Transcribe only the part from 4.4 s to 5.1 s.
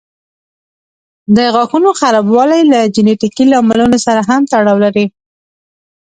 تړاو لري.